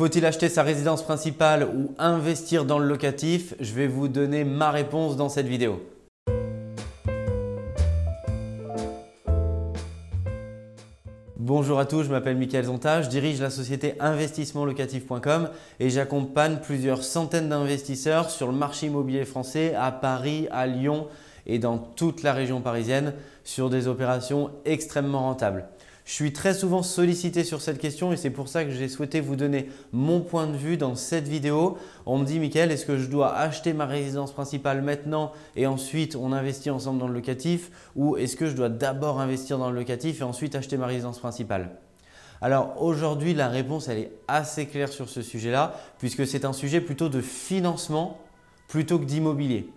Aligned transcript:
Faut-il 0.00 0.24
acheter 0.24 0.48
sa 0.48 0.62
résidence 0.62 1.02
principale 1.02 1.68
ou 1.76 1.94
investir 1.98 2.64
dans 2.64 2.78
le 2.78 2.86
locatif? 2.86 3.54
Je 3.60 3.74
vais 3.74 3.86
vous 3.86 4.08
donner 4.08 4.44
ma 4.44 4.70
réponse 4.70 5.14
dans 5.14 5.28
cette 5.28 5.46
vidéo. 5.46 5.78
Bonjour 11.36 11.78
à 11.78 11.84
tous, 11.84 12.04
je 12.04 12.08
m'appelle 12.08 12.38
Mickaël 12.38 12.64
Zonta, 12.64 13.02
je 13.02 13.10
dirige 13.10 13.42
la 13.42 13.50
société 13.50 13.92
investissementlocatif.com 14.00 15.50
et 15.80 15.90
j'accompagne 15.90 16.60
plusieurs 16.62 17.04
centaines 17.04 17.50
d'investisseurs 17.50 18.30
sur 18.30 18.46
le 18.46 18.54
marché 18.54 18.86
immobilier 18.86 19.26
français 19.26 19.74
à 19.74 19.92
Paris, 19.92 20.48
à 20.50 20.66
Lyon 20.66 21.08
et 21.44 21.58
dans 21.58 21.76
toute 21.76 22.22
la 22.22 22.32
région 22.32 22.62
parisienne 22.62 23.12
sur 23.44 23.68
des 23.68 23.86
opérations 23.86 24.50
extrêmement 24.64 25.24
rentables. 25.24 25.66
Je 26.10 26.16
suis 26.16 26.32
très 26.32 26.54
souvent 26.54 26.82
sollicité 26.82 27.44
sur 27.44 27.60
cette 27.60 27.78
question 27.78 28.12
et 28.12 28.16
c'est 28.16 28.30
pour 28.30 28.48
ça 28.48 28.64
que 28.64 28.72
j'ai 28.72 28.88
souhaité 28.88 29.20
vous 29.20 29.36
donner 29.36 29.68
mon 29.92 30.20
point 30.20 30.48
de 30.48 30.56
vue 30.56 30.76
dans 30.76 30.96
cette 30.96 31.28
vidéo. 31.28 31.78
On 32.04 32.18
me 32.18 32.24
dit, 32.24 32.40
Michael, 32.40 32.72
est-ce 32.72 32.84
que 32.84 32.98
je 32.98 33.06
dois 33.06 33.32
acheter 33.36 33.72
ma 33.72 33.86
résidence 33.86 34.32
principale 34.32 34.82
maintenant 34.82 35.30
et 35.54 35.68
ensuite 35.68 36.16
on 36.16 36.32
investit 36.32 36.68
ensemble 36.68 36.98
dans 36.98 37.06
le 37.06 37.14
locatif 37.14 37.70
ou 37.94 38.16
est-ce 38.16 38.34
que 38.34 38.48
je 38.48 38.56
dois 38.56 38.68
d'abord 38.68 39.20
investir 39.20 39.56
dans 39.56 39.70
le 39.70 39.76
locatif 39.76 40.20
et 40.20 40.24
ensuite 40.24 40.56
acheter 40.56 40.76
ma 40.76 40.86
résidence 40.86 41.20
principale? 41.20 41.76
Alors 42.42 42.82
aujourd'hui, 42.82 43.32
la 43.32 43.48
réponse 43.48 43.86
elle 43.86 43.98
est 43.98 44.12
assez 44.26 44.66
claire 44.66 44.88
sur 44.88 45.08
ce 45.08 45.22
sujet-là 45.22 45.76
puisque 46.00 46.26
c'est 46.26 46.44
un 46.44 46.52
sujet 46.52 46.80
plutôt 46.80 47.08
de 47.08 47.20
financement 47.20 48.18
plutôt 48.66 48.98
que 48.98 49.04
d'immobilier 49.04 49.68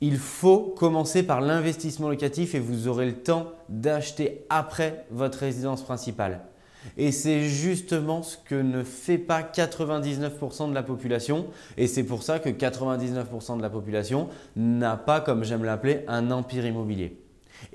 il 0.00 0.16
faut 0.16 0.74
commencer 0.78 1.22
par 1.22 1.40
l'investissement 1.40 2.08
locatif 2.08 2.54
et 2.54 2.58
vous 2.58 2.88
aurez 2.88 3.06
le 3.06 3.16
temps 3.16 3.52
d'acheter 3.68 4.46
après 4.48 5.06
votre 5.10 5.38
résidence 5.38 5.82
principale. 5.82 6.40
Et 6.96 7.12
c'est 7.12 7.42
justement 7.42 8.22
ce 8.22 8.38
que 8.38 8.54
ne 8.54 8.82
fait 8.82 9.18
pas 9.18 9.42
99% 9.42 10.70
de 10.70 10.74
la 10.74 10.82
population. 10.82 11.46
Et 11.76 11.86
c'est 11.86 12.04
pour 12.04 12.22
ça 12.22 12.38
que 12.38 12.48
99% 12.48 13.58
de 13.58 13.62
la 13.62 13.68
population 13.68 14.28
n'a 14.56 14.96
pas, 14.96 15.20
comme 15.20 15.44
j'aime 15.44 15.64
l'appeler, 15.64 16.04
un 16.08 16.30
empire 16.30 16.64
immobilier. 16.64 17.20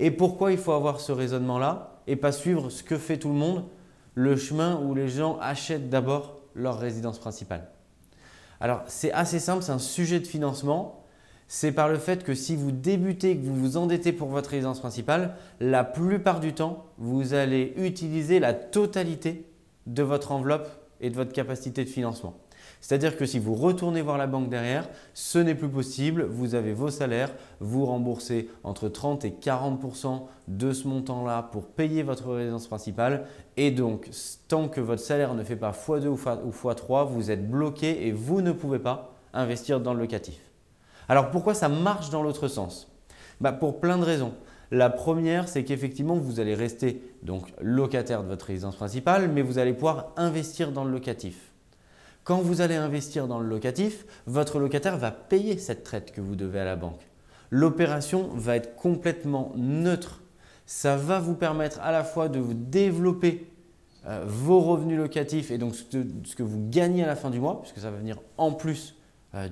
Et 0.00 0.10
pourquoi 0.10 0.50
il 0.50 0.58
faut 0.58 0.72
avoir 0.72 1.00
ce 1.00 1.12
raisonnement-là 1.12 2.00
et 2.08 2.16
pas 2.16 2.32
suivre 2.32 2.70
ce 2.70 2.82
que 2.82 2.98
fait 2.98 3.18
tout 3.18 3.28
le 3.28 3.34
monde, 3.34 3.64
le 4.14 4.36
chemin 4.36 4.80
où 4.80 4.94
les 4.94 5.08
gens 5.08 5.38
achètent 5.40 5.88
d'abord 5.88 6.40
leur 6.54 6.78
résidence 6.80 7.20
principale? 7.20 7.68
Alors 8.58 8.82
c'est 8.86 9.12
assez 9.12 9.38
simple, 9.38 9.62
c'est 9.62 9.72
un 9.72 9.78
sujet 9.78 10.18
de 10.18 10.26
financement 10.26 11.04
c'est 11.48 11.72
par 11.72 11.88
le 11.88 11.98
fait 11.98 12.24
que 12.24 12.34
si 12.34 12.56
vous 12.56 12.72
débutez 12.72 13.30
et 13.30 13.36
que 13.36 13.44
vous 13.44 13.54
vous 13.54 13.76
endettez 13.76 14.12
pour 14.12 14.28
votre 14.28 14.50
résidence 14.50 14.80
principale, 14.80 15.36
la 15.60 15.84
plupart 15.84 16.40
du 16.40 16.52
temps, 16.52 16.86
vous 16.98 17.34
allez 17.34 17.74
utiliser 17.76 18.40
la 18.40 18.52
totalité 18.52 19.46
de 19.86 20.02
votre 20.02 20.32
enveloppe 20.32 20.68
et 21.00 21.10
de 21.10 21.14
votre 21.14 21.32
capacité 21.32 21.84
de 21.84 21.88
financement. 21.88 22.34
C'est-à-dire 22.80 23.16
que 23.16 23.26
si 23.26 23.38
vous 23.38 23.54
retournez 23.54 24.02
voir 24.02 24.18
la 24.18 24.26
banque 24.26 24.48
derrière, 24.48 24.88
ce 25.14 25.38
n'est 25.38 25.54
plus 25.54 25.68
possible. 25.68 26.24
Vous 26.24 26.54
avez 26.54 26.72
vos 26.72 26.90
salaires, 26.90 27.32
vous 27.60 27.86
remboursez 27.86 28.50
entre 28.64 28.88
30 28.88 29.24
et 29.24 29.30
40% 29.30 30.22
de 30.48 30.72
ce 30.72 30.88
montant-là 30.88 31.48
pour 31.52 31.66
payer 31.66 32.02
votre 32.02 32.32
résidence 32.32 32.66
principale. 32.66 33.26
Et 33.56 33.70
donc, 33.70 34.10
tant 34.48 34.68
que 34.68 34.80
votre 34.80 35.02
salaire 35.02 35.34
ne 35.34 35.44
fait 35.44 35.56
pas 35.56 35.70
x2 35.70 36.06
ou 36.06 36.16
x3, 36.16 37.06
vous 37.06 37.30
êtes 37.30 37.48
bloqué 37.48 38.06
et 38.06 38.12
vous 38.12 38.40
ne 38.40 38.52
pouvez 38.52 38.78
pas 38.78 39.14
investir 39.32 39.80
dans 39.80 39.94
le 39.94 40.00
locatif. 40.00 40.40
Alors 41.08 41.30
pourquoi 41.30 41.54
ça 41.54 41.68
marche 41.68 42.10
dans 42.10 42.22
l'autre 42.22 42.48
sens? 42.48 42.90
Bah, 43.40 43.52
Pour 43.52 43.80
plein 43.80 43.98
de 43.98 44.04
raisons. 44.04 44.34
La 44.72 44.90
première, 44.90 45.48
c'est 45.48 45.64
qu'effectivement, 45.64 46.16
vous 46.16 46.40
allez 46.40 46.54
rester 46.54 47.00
donc 47.22 47.52
locataire 47.60 48.24
de 48.24 48.28
votre 48.28 48.46
résidence 48.46 48.74
principale, 48.74 49.30
mais 49.30 49.42
vous 49.42 49.58
allez 49.58 49.72
pouvoir 49.72 50.12
investir 50.16 50.72
dans 50.72 50.84
le 50.84 50.90
locatif. 50.90 51.52
Quand 52.24 52.40
vous 52.40 52.60
allez 52.60 52.74
investir 52.74 53.28
dans 53.28 53.38
le 53.38 53.46
locatif, 53.46 54.04
votre 54.26 54.58
locataire 54.58 54.96
va 54.96 55.12
payer 55.12 55.58
cette 55.58 55.84
traite 55.84 56.10
que 56.10 56.20
vous 56.20 56.34
devez 56.34 56.58
à 56.58 56.64
la 56.64 56.74
banque. 56.74 57.00
L'opération 57.50 58.28
va 58.34 58.56
être 58.56 58.74
complètement 58.74 59.52
neutre. 59.54 60.22
Ça 60.66 60.96
va 60.96 61.20
vous 61.20 61.36
permettre 61.36 61.78
à 61.80 61.92
la 61.92 62.02
fois 62.02 62.28
de 62.28 62.40
vous 62.40 62.54
développer 62.54 63.48
euh, 64.08 64.24
vos 64.26 64.58
revenus 64.60 64.98
locatifs 64.98 65.52
et 65.52 65.58
donc 65.58 65.76
ce 65.76 66.34
que 66.34 66.42
vous 66.42 66.68
gagnez 66.68 67.04
à 67.04 67.06
la 67.06 67.14
fin 67.14 67.30
du 67.30 67.38
mois, 67.38 67.60
puisque 67.62 67.78
ça 67.78 67.92
va 67.92 67.98
venir 67.98 68.18
en 68.36 68.50
plus 68.50 68.96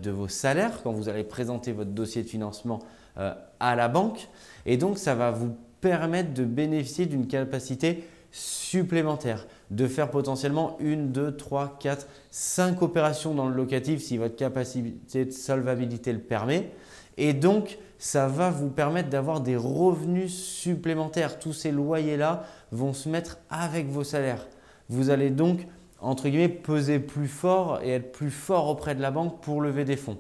de 0.00 0.11
vos 0.11 0.28
salaires 0.28 0.83
quand 0.83 0.93
vous 0.93 1.09
allez 1.09 1.25
présenter 1.25 1.72
votre 1.72 1.91
dossier 1.91 2.22
de 2.22 2.28
financement 2.28 2.81
euh, 3.19 3.34
à 3.61 3.77
la 3.77 3.89
banque. 3.89 4.28
Et 4.67 4.77
donc, 4.77 4.99
ça 4.99 5.15
va 5.15 5.31
vous 5.31 5.55
permettre 5.81 6.33
de 6.33 6.45
bénéficier 6.45 7.06
d'une 7.06 7.27
capacité 7.27 8.05
supplémentaire, 8.31 9.47
de 9.71 9.87
faire 9.87 10.11
potentiellement 10.11 10.77
une, 10.81 11.12
deux, 11.12 11.37
trois, 11.37 11.77
quatre, 11.78 12.09
cinq 12.31 12.83
opérations 12.83 13.34
dans 13.34 13.49
le 13.49 13.55
locatif 13.55 14.03
si 14.03 14.17
votre 14.17 14.34
capacité 14.34 15.27
de 15.27 15.31
solvabilité 15.31 16.12
le 16.12 16.19
permet. 16.19 16.71
Et 17.16 17.33
donc, 17.33 17.78
ça 17.99 18.27
va 18.27 18.51
vous 18.51 18.71
permettre 18.71 19.09
d'avoir 19.09 19.41
des 19.41 19.56
revenus 19.56 20.34
supplémentaires. 20.34 21.39
Tous 21.39 21.53
ces 21.53 21.71
loyers-là 21.71 22.45
vont 22.72 22.93
se 22.93 23.09
mettre 23.09 23.39
avec 23.51 23.89
vos 23.89 24.03
salaires. 24.03 24.47
Vous 24.89 25.11
allez 25.11 25.31
donc 25.31 25.66
entre 26.04 26.28
guillemets, 26.28 26.48
peser 26.48 26.98
plus 26.98 27.28
fort 27.28 27.81
et 27.82 27.91
être 27.91 28.12
plus 28.12 28.31
fort 28.31 28.69
auprès 28.69 28.94
de 28.94 29.00
la 29.00 29.10
banque 29.10 29.41
pour 29.41 29.62
lever 29.62 29.84
des 29.84 29.97
fonds. 29.97 30.19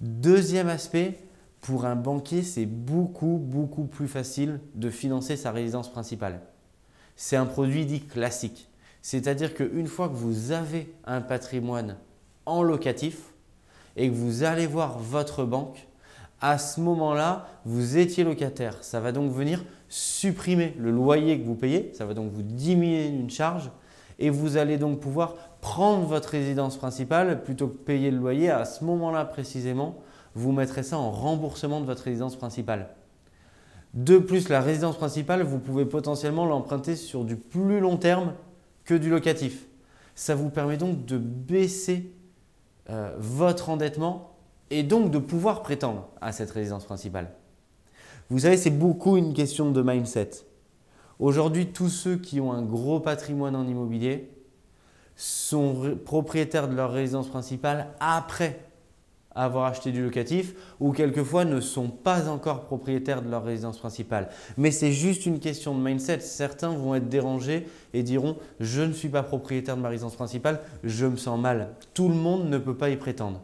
Deuxième 0.00 0.68
aspect, 0.68 1.18
pour 1.60 1.84
un 1.84 1.96
banquier, 1.96 2.42
c'est 2.42 2.66
beaucoup, 2.66 3.38
beaucoup 3.40 3.84
plus 3.84 4.08
facile 4.08 4.60
de 4.74 4.90
financer 4.90 5.36
sa 5.36 5.52
résidence 5.52 5.90
principale. 5.90 6.40
C'est 7.14 7.36
un 7.36 7.46
produit 7.46 7.86
dit 7.86 8.00
classique. 8.02 8.68
C'est-à-dire 9.00 9.54
qu'une 9.54 9.86
fois 9.86 10.08
que 10.08 10.14
vous 10.14 10.50
avez 10.50 10.92
un 11.04 11.20
patrimoine 11.20 11.96
en 12.44 12.62
locatif 12.62 13.32
et 13.96 14.10
que 14.10 14.14
vous 14.14 14.42
allez 14.42 14.66
voir 14.66 14.98
votre 14.98 15.44
banque, 15.44 15.86
à 16.40 16.58
ce 16.58 16.80
moment-là, 16.80 17.46
vous 17.64 17.96
étiez 17.96 18.24
locataire. 18.24 18.82
Ça 18.82 19.00
va 19.00 19.12
donc 19.12 19.30
venir 19.32 19.64
supprimer 19.88 20.74
le 20.78 20.90
loyer 20.90 21.40
que 21.40 21.46
vous 21.46 21.54
payez, 21.54 21.92
ça 21.94 22.04
va 22.04 22.12
donc 22.12 22.32
vous 22.32 22.42
diminuer 22.42 23.06
une 23.06 23.30
charge 23.30 23.70
et 24.18 24.30
vous 24.30 24.56
allez 24.56 24.78
donc 24.78 25.00
pouvoir 25.00 25.34
prendre 25.60 26.06
votre 26.06 26.30
résidence 26.30 26.76
principale 26.76 27.42
plutôt 27.42 27.68
que 27.68 27.76
payer 27.76 28.10
le 28.10 28.18
loyer. 28.18 28.50
À 28.50 28.64
ce 28.64 28.84
moment-là 28.84 29.24
précisément, 29.24 29.96
vous 30.34 30.52
mettrez 30.52 30.82
ça 30.82 30.98
en 30.98 31.10
remboursement 31.10 31.80
de 31.80 31.86
votre 31.86 32.04
résidence 32.04 32.36
principale. 32.36 32.88
De 33.94 34.18
plus, 34.18 34.48
la 34.48 34.60
résidence 34.60 34.96
principale, 34.96 35.42
vous 35.42 35.58
pouvez 35.58 35.86
potentiellement 35.86 36.44
l'emprunter 36.44 36.96
sur 36.96 37.24
du 37.24 37.36
plus 37.36 37.80
long 37.80 37.96
terme 37.96 38.34
que 38.84 38.94
du 38.94 39.08
locatif. 39.08 39.66
Ça 40.14 40.34
vous 40.34 40.50
permet 40.50 40.76
donc 40.76 41.04
de 41.06 41.18
baisser 41.18 42.12
euh, 42.90 43.14
votre 43.18 43.70
endettement 43.70 44.36
et 44.70 44.82
donc 44.82 45.10
de 45.10 45.18
pouvoir 45.18 45.62
prétendre 45.62 46.08
à 46.20 46.32
cette 46.32 46.50
résidence 46.50 46.84
principale. 46.84 47.30
Vous 48.28 48.40
savez, 48.40 48.56
c'est 48.56 48.70
beaucoup 48.70 49.16
une 49.16 49.32
question 49.32 49.70
de 49.70 49.82
mindset. 49.82 50.30
Aujourd'hui, 51.18 51.68
tous 51.68 51.88
ceux 51.88 52.16
qui 52.16 52.40
ont 52.40 52.52
un 52.52 52.62
gros 52.62 53.00
patrimoine 53.00 53.56
en 53.56 53.66
immobilier 53.66 54.30
sont 55.16 55.98
propriétaires 56.04 56.68
de 56.68 56.74
leur 56.74 56.92
résidence 56.92 57.28
principale 57.28 57.88
après 58.00 58.60
avoir 59.36 59.66
acheté 59.66 59.92
du 59.92 60.02
locatif 60.02 60.54
ou 60.80 60.92
quelquefois 60.92 61.44
ne 61.44 61.60
sont 61.60 61.88
pas 61.88 62.28
encore 62.28 62.64
propriétaires 62.64 63.22
de 63.22 63.30
leur 63.30 63.44
résidence 63.44 63.78
principale. 63.78 64.30
Mais 64.56 64.70
c'est 64.70 64.92
juste 64.92 65.26
une 65.26 65.40
question 65.40 65.74
de 65.74 65.82
mindset. 65.82 66.20
Certains 66.20 66.70
vont 66.70 66.94
être 66.94 67.08
dérangés 67.08 67.66
et 67.92 68.02
diront 68.02 68.36
je 68.60 68.82
ne 68.82 68.92
suis 68.92 69.10
pas 69.10 69.22
propriétaire 69.22 69.76
de 69.76 69.82
ma 69.82 69.90
résidence 69.90 70.16
principale, 70.16 70.60
je 70.84 71.06
me 71.06 71.16
sens 71.16 71.38
mal. 71.38 71.74
Tout 71.94 72.08
le 72.08 72.14
monde 72.14 72.48
ne 72.48 72.58
peut 72.58 72.76
pas 72.76 72.90
y 72.90 72.96
prétendre. 72.96 73.42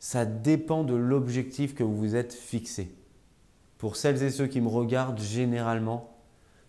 Ça 0.00 0.24
dépend 0.24 0.82
de 0.82 0.94
l'objectif 0.94 1.74
que 1.74 1.84
vous 1.84 1.96
vous 1.96 2.16
êtes 2.16 2.32
fixé. 2.32 2.92
Pour 3.78 3.96
celles 3.96 4.22
et 4.22 4.30
ceux 4.30 4.46
qui 4.46 4.60
me 4.60 4.68
regardent, 4.68 5.20
généralement, 5.20 6.19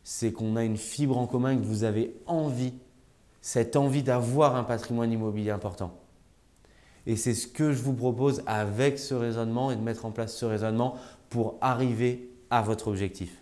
c'est 0.04 0.32
qu'on 0.32 0.56
a 0.56 0.64
une 0.64 0.78
fibre 0.78 1.18
en 1.18 1.28
commun 1.28 1.52
et 1.52 1.58
que 1.58 1.66
vous 1.66 1.84
avez 1.84 2.16
envie, 2.26 2.74
cette 3.42 3.76
envie 3.76 4.04
d'avoir 4.04 4.56
un 4.56 4.64
patrimoine 4.64 5.12
immobilier 5.12 5.52
important. 5.52 5.94
Et 7.08 7.16
c'est 7.16 7.34
ce 7.34 7.48
que 7.48 7.74
je 7.74 7.82
vous 7.82 7.94
propose 7.94 8.44
avec 8.46 9.00
ce 9.00 9.14
raisonnement 9.14 9.72
et 9.72 9.76
de 9.76 9.82
mettre 9.82 10.06
en 10.06 10.12
place 10.12 10.36
ce 10.36 10.46
raisonnement 10.46 10.96
pour 11.30 11.56
arriver 11.62 12.30
à 12.50 12.62
votre 12.62 12.88
objectif. 12.88 13.38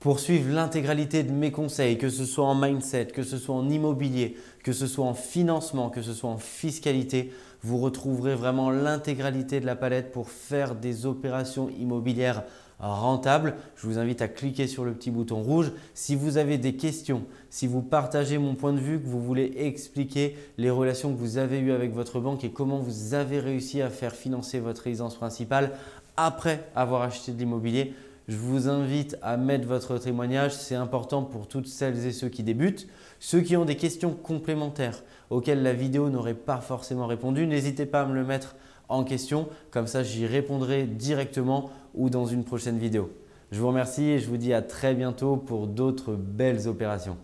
Pour 0.00 0.20
suivre 0.20 0.52
l'intégralité 0.52 1.22
de 1.22 1.32
mes 1.32 1.50
conseils, 1.50 1.96
que 1.96 2.10
ce 2.10 2.26
soit 2.26 2.44
en 2.44 2.54
mindset, 2.54 3.06
que 3.06 3.22
ce 3.22 3.38
soit 3.38 3.54
en 3.54 3.70
immobilier, 3.70 4.36
que 4.62 4.72
ce 4.74 4.86
soit 4.86 5.06
en 5.06 5.14
financement, 5.14 5.88
que 5.88 6.02
ce 6.02 6.12
soit 6.12 6.28
en 6.28 6.36
fiscalité, 6.36 7.32
vous 7.64 7.78
retrouverez 7.78 8.34
vraiment 8.34 8.70
l'intégralité 8.70 9.58
de 9.58 9.66
la 9.66 9.74
palette 9.74 10.12
pour 10.12 10.28
faire 10.28 10.74
des 10.74 11.06
opérations 11.06 11.70
immobilières 11.70 12.44
rentable. 12.78 13.54
Je 13.76 13.86
vous 13.86 13.98
invite 13.98 14.20
à 14.20 14.28
cliquer 14.28 14.66
sur 14.66 14.84
le 14.84 14.92
petit 14.92 15.10
bouton 15.10 15.42
rouge. 15.42 15.72
Si 15.94 16.14
vous 16.14 16.36
avez 16.36 16.58
des 16.58 16.76
questions, 16.76 17.24
si 17.48 17.66
vous 17.66 17.80
partagez 17.80 18.36
mon 18.36 18.54
point 18.54 18.74
de 18.74 18.80
vue, 18.80 19.00
que 19.00 19.06
vous 19.06 19.22
voulez 19.22 19.54
expliquer 19.56 20.36
les 20.58 20.68
relations 20.68 21.10
que 21.10 21.18
vous 21.18 21.38
avez 21.38 21.58
eues 21.58 21.72
avec 21.72 21.94
votre 21.94 22.20
banque 22.20 22.44
et 22.44 22.50
comment 22.50 22.78
vous 22.78 23.14
avez 23.14 23.40
réussi 23.40 23.80
à 23.80 23.88
faire 23.88 24.14
financer 24.14 24.60
votre 24.60 24.82
résidence 24.82 25.16
principale 25.16 25.72
après 26.18 26.68
avoir 26.76 27.00
acheté 27.00 27.32
de 27.32 27.38
l'immobilier, 27.38 27.94
Je 28.26 28.36
vous 28.36 28.68
invite 28.68 29.18
à 29.20 29.36
mettre 29.36 29.68
votre 29.68 29.98
témoignage, 29.98 30.54
c'est 30.54 30.74
important 30.74 31.22
pour 31.22 31.46
toutes 31.46 31.66
celles 31.66 32.06
et 32.06 32.12
ceux 32.12 32.30
qui 32.30 32.42
débutent. 32.42 32.88
Ceux 33.20 33.42
qui 33.42 33.54
ont 33.54 33.66
des 33.66 33.76
questions 33.76 34.14
complémentaires 34.14 35.02
auxquelles 35.28 35.62
la 35.62 35.74
vidéo 35.74 36.08
n'aurait 36.08 36.32
pas 36.32 36.62
forcément 36.62 37.06
répondu, 37.06 37.46
n'hésitez 37.46 37.84
pas 37.84 38.00
à 38.00 38.06
me 38.06 38.14
le 38.14 38.24
mettre 38.24 38.56
en 38.88 39.04
question, 39.04 39.48
comme 39.70 39.86
ça 39.86 40.02
j'y 40.02 40.26
répondrai 40.26 40.84
directement 40.84 41.70
ou 41.94 42.08
dans 42.08 42.24
une 42.24 42.44
prochaine 42.44 42.78
vidéo. 42.78 43.10
Je 43.52 43.60
vous 43.60 43.68
remercie 43.68 44.04
et 44.04 44.18
je 44.18 44.28
vous 44.28 44.38
dis 44.38 44.54
à 44.54 44.62
très 44.62 44.94
bientôt 44.94 45.36
pour 45.36 45.66
d'autres 45.66 46.14
belles 46.14 46.66
opérations. 46.66 47.18